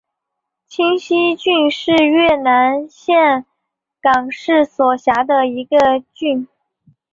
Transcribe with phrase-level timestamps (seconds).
[0.67, 3.45] 清溪郡是越南岘
[4.01, 5.77] 港市所辖的一个
[6.11, 6.47] 郡。